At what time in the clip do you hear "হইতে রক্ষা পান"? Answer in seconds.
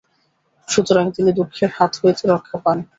2.01-2.77